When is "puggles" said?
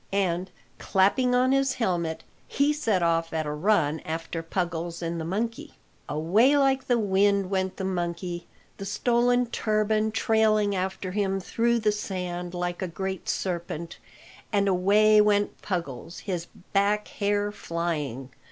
4.41-4.99, 15.61-16.21